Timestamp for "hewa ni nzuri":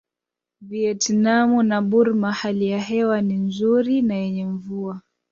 2.79-4.01